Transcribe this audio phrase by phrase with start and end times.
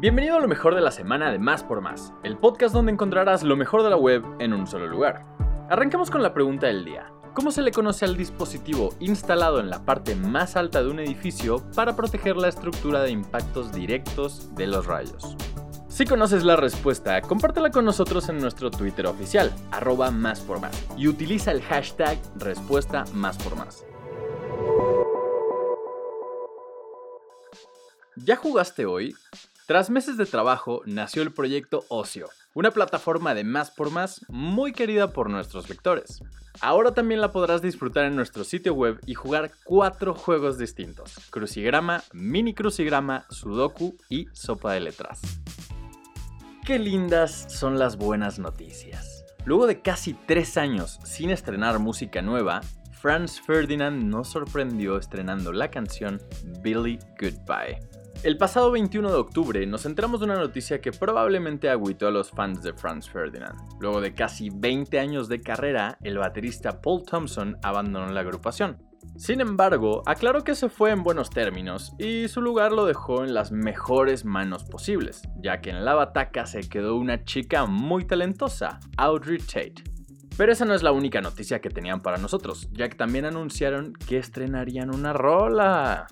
[0.00, 3.42] Bienvenido a lo mejor de la semana de Más por Más, el podcast donde encontrarás
[3.42, 5.26] lo mejor de la web en un solo lugar.
[5.68, 7.12] Arrancamos con la pregunta del día.
[7.34, 11.62] ¿Cómo se le conoce al dispositivo instalado en la parte más alta de un edificio
[11.76, 15.36] para proteger la estructura de impactos directos de los rayos?
[15.88, 20.82] Si conoces la respuesta, compártela con nosotros en nuestro Twitter oficial, arroba más por más,
[20.96, 23.84] y utiliza el hashtag respuesta más por más.
[28.16, 29.14] ¿Ya jugaste hoy?
[29.70, 34.72] Tras meses de trabajo, nació el proyecto Ocio, una plataforma de más por más muy
[34.72, 36.24] querida por nuestros lectores.
[36.60, 42.02] Ahora también la podrás disfrutar en nuestro sitio web y jugar cuatro juegos distintos: Crucigrama,
[42.12, 45.20] Mini Crucigrama, Sudoku y Sopa de Letras.
[46.66, 49.24] Qué lindas son las buenas noticias.
[49.44, 52.62] Luego de casi tres años sin estrenar música nueva,
[53.00, 56.20] Franz Ferdinand nos sorprendió estrenando la canción
[56.60, 57.99] Billy Goodbye.
[58.22, 62.30] El pasado 21 de octubre nos enteramos de una noticia que probablemente agüitó a los
[62.30, 63.58] fans de Franz Ferdinand.
[63.80, 68.76] Luego de casi 20 años de carrera, el baterista Paul Thompson abandonó la agrupación.
[69.16, 73.32] Sin embargo, aclaró que se fue en buenos términos y su lugar lo dejó en
[73.32, 78.80] las mejores manos posibles, ya que en la bataca se quedó una chica muy talentosa,
[78.98, 79.82] Audrey Tate.
[80.36, 83.94] Pero esa no es la única noticia que tenían para nosotros, ya que también anunciaron
[83.94, 86.06] que estrenarían una rola.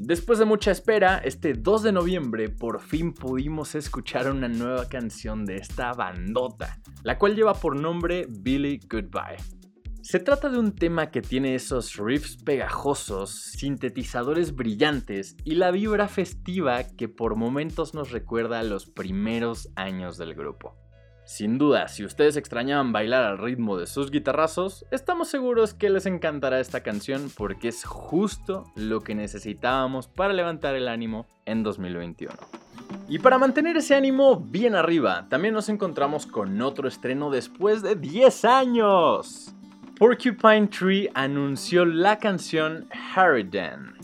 [0.00, 5.44] Después de mucha espera, este 2 de noviembre por fin pudimos escuchar una nueva canción
[5.44, 9.38] de esta bandota, la cual lleva por nombre Billy Goodbye.
[10.00, 16.06] Se trata de un tema que tiene esos riffs pegajosos, sintetizadores brillantes y la vibra
[16.06, 20.76] festiva que por momentos nos recuerda a los primeros años del grupo.
[21.28, 26.06] Sin duda, si ustedes extrañaban bailar al ritmo de sus guitarrazos, estamos seguros que les
[26.06, 32.34] encantará esta canción porque es justo lo que necesitábamos para levantar el ánimo en 2021.
[33.10, 37.94] Y para mantener ese ánimo bien arriba, también nos encontramos con otro estreno después de
[37.94, 39.54] 10 años.
[39.98, 43.98] Porcupine Tree anunció la canción Harridan.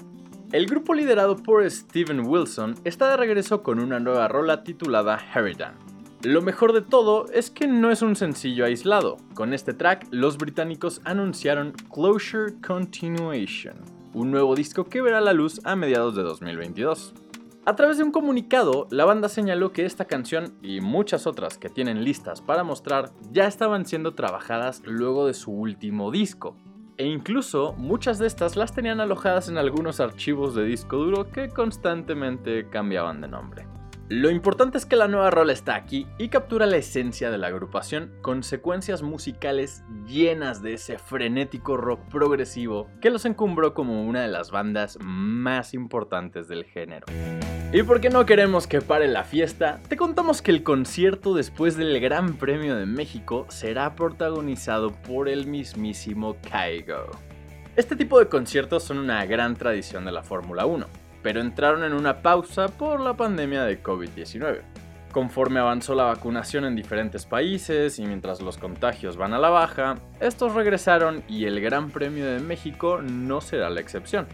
[0.53, 5.84] El grupo liderado por Steven Wilson está de regreso con una nueva rola titulada Harridan
[6.25, 9.19] lo mejor de todo es que no es un sencillo aislado.
[9.35, 13.75] Con este track, los británicos anunciaron Closure Continuation,
[14.15, 17.13] un nuevo disco que verá la luz a mediados de 2022.
[17.67, 21.69] A través de un comunicado, la banda señaló que esta canción y muchas otras que
[21.69, 26.57] tienen listas para mostrar ya estaban siendo trabajadas luego de su último disco.
[26.97, 31.51] E incluso muchas de estas las tenían alojadas en algunos archivos de disco duro que
[31.51, 33.74] constantemente cambiaban de nombre.
[34.11, 37.47] Lo importante es que la nueva rola está aquí y captura la esencia de la
[37.47, 44.21] agrupación con secuencias musicales llenas de ese frenético rock progresivo que los encumbró como una
[44.21, 47.07] de las bandas más importantes del género.
[47.73, 51.99] Y porque no queremos que pare la fiesta, te contamos que el concierto después del
[51.99, 57.11] Gran Premio de México será protagonizado por el mismísimo Kaigo.
[57.75, 61.95] Este tipo de conciertos son una gran tradición de la Fórmula 1 pero entraron en
[61.95, 64.61] una pausa por la pandemia de COVID-19.
[65.11, 69.97] Conforme avanzó la vacunación en diferentes países y mientras los contagios van a la baja,
[70.21, 74.27] estos regresaron y el Gran Premio de México no será la excepción.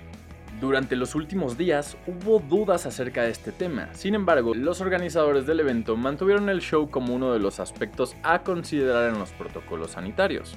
[0.61, 5.61] Durante los últimos días hubo dudas acerca de este tema, sin embargo, los organizadores del
[5.61, 10.57] evento mantuvieron el show como uno de los aspectos a considerar en los protocolos sanitarios.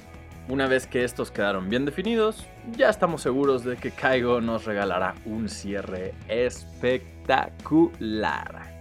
[0.49, 2.45] Una vez que estos quedaron bien definidos,
[2.75, 8.73] ya estamos seguros de que Kaigo nos regalará un cierre espectacular.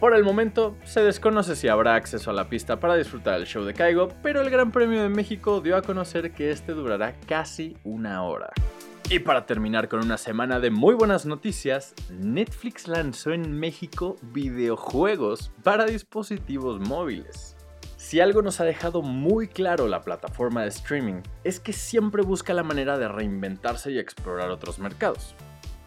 [0.00, 3.64] Por el momento, se desconoce si habrá acceso a la pista para disfrutar del show
[3.64, 7.76] de Kaigo, pero el Gran Premio de México dio a conocer que este durará casi
[7.84, 8.50] una hora.
[9.10, 15.52] Y para terminar con una semana de muy buenas noticias, Netflix lanzó en México videojuegos
[15.62, 17.53] para dispositivos móviles.
[18.14, 22.54] Si algo nos ha dejado muy claro la plataforma de streaming es que siempre busca
[22.54, 25.34] la manera de reinventarse y explorar otros mercados.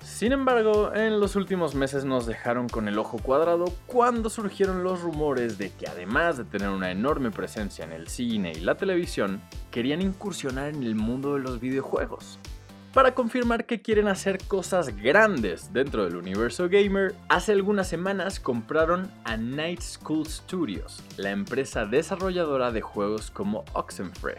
[0.04, 5.00] Sin embargo, en los últimos meses nos dejaron con el ojo cuadrado cuando surgieron los
[5.00, 9.42] rumores de que además de tener una enorme presencia en el cine y la televisión,
[9.72, 12.40] querían incursionar en el mundo de los videojuegos
[12.98, 19.12] para confirmar que quieren hacer cosas grandes dentro del universo gamer, hace algunas semanas compraron
[19.24, 24.38] a Night School Studios, la empresa desarrolladora de juegos como Oxenfree.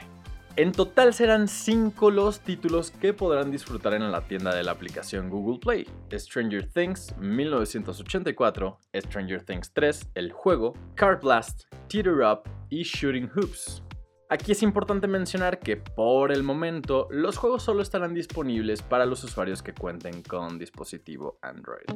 [0.56, 5.30] En total serán 5 los títulos que podrán disfrutar en la tienda de la aplicación
[5.30, 5.86] Google Play.
[6.12, 12.40] Stranger Things 1984, Stranger Things 3, el juego, Card Blast, Teeter Up
[12.70, 13.84] y Shooting Hoops.
[14.30, 19.24] Aquí es importante mencionar que por el momento los juegos solo estarán disponibles para los
[19.24, 21.86] usuarios que cuenten con dispositivo Android.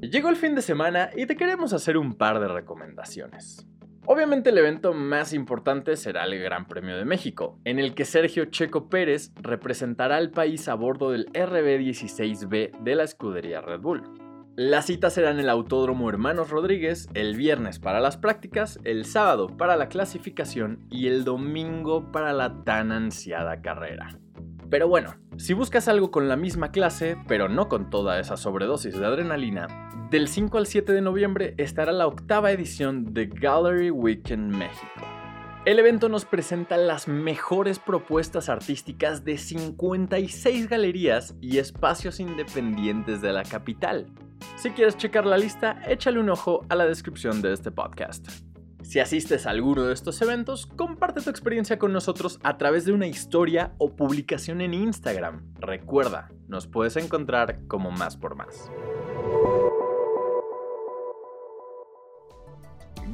[0.00, 3.66] Llegó el fin de semana y te queremos hacer un par de recomendaciones.
[4.06, 8.46] Obviamente el evento más importante será el Gran Premio de México, en el que Sergio
[8.46, 14.23] Checo Pérez representará al país a bordo del RB16B de la escudería Red Bull.
[14.56, 19.74] Las citas serán el Autódromo Hermanos Rodríguez el viernes para las prácticas, el sábado para
[19.74, 24.16] la clasificación y el domingo para la tan ansiada carrera.
[24.70, 28.96] Pero bueno, si buscas algo con la misma clase, pero no con toda esa sobredosis
[28.96, 34.54] de adrenalina, del 5 al 7 de noviembre estará la octava edición de Gallery Weekend
[34.54, 35.04] México.
[35.64, 43.32] El evento nos presenta las mejores propuestas artísticas de 56 galerías y espacios independientes de
[43.32, 44.06] la capital.
[44.56, 48.28] Si quieres checar la lista, échale un ojo a la descripción de este podcast.
[48.82, 52.92] Si asistes a alguno de estos eventos, comparte tu experiencia con nosotros a través de
[52.92, 55.54] una historia o publicación en Instagram.
[55.58, 58.70] Recuerda, nos puedes encontrar como más por más.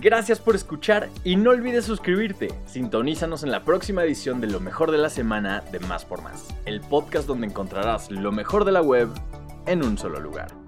[0.01, 2.49] Gracias por escuchar y no olvides suscribirte.
[2.67, 6.49] Sintonízanos en la próxima edición de Lo mejor de la semana de Más por Más,
[6.65, 9.09] el podcast donde encontrarás lo mejor de la web
[9.67, 10.60] en un solo lugar.